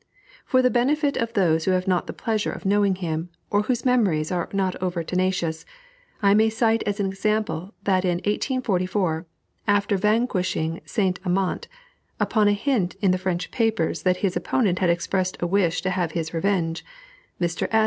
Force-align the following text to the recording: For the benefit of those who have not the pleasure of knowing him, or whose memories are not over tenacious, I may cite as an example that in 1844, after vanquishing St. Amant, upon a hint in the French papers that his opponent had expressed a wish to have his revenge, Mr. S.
For 0.47 0.63
the 0.63 0.71
benefit 0.71 1.15
of 1.17 1.33
those 1.33 1.65
who 1.65 1.71
have 1.77 1.87
not 1.87 2.07
the 2.07 2.11
pleasure 2.11 2.51
of 2.51 2.65
knowing 2.65 2.95
him, 2.95 3.29
or 3.51 3.61
whose 3.61 3.85
memories 3.85 4.31
are 4.31 4.49
not 4.51 4.75
over 4.81 5.03
tenacious, 5.03 5.63
I 6.23 6.33
may 6.33 6.49
cite 6.49 6.81
as 6.87 6.99
an 6.99 7.05
example 7.05 7.75
that 7.83 8.03
in 8.03 8.15
1844, 8.15 9.27
after 9.67 9.97
vanquishing 9.97 10.81
St. 10.85 11.19
Amant, 11.23 11.67
upon 12.19 12.47
a 12.47 12.53
hint 12.53 12.95
in 12.99 13.11
the 13.11 13.19
French 13.19 13.51
papers 13.51 14.01
that 14.01 14.17
his 14.25 14.35
opponent 14.35 14.79
had 14.79 14.89
expressed 14.89 15.37
a 15.39 15.45
wish 15.45 15.83
to 15.83 15.91
have 15.91 16.13
his 16.13 16.33
revenge, 16.33 16.83
Mr. 17.39 17.67
S. 17.71 17.79